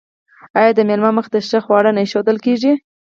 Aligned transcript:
آیا 0.59 0.71
د 0.75 0.79
میلمه 0.87 1.11
مخې 1.17 1.29
ته 1.33 1.39
ښه 1.47 1.59
خواړه 1.65 1.91
نه 1.95 2.01
ایښودل 2.03 2.37
کیږي؟ 2.45 2.73